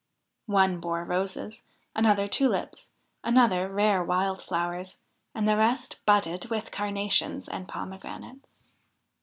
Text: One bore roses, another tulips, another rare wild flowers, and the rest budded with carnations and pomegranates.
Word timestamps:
One 0.47 0.79
bore 0.79 1.05
roses, 1.05 1.61
another 1.95 2.27
tulips, 2.27 2.89
another 3.23 3.69
rare 3.69 4.03
wild 4.03 4.41
flowers, 4.41 4.97
and 5.35 5.47
the 5.47 5.57
rest 5.57 5.99
budded 6.07 6.45
with 6.49 6.71
carnations 6.71 7.47
and 7.47 7.67
pomegranates. 7.67 8.71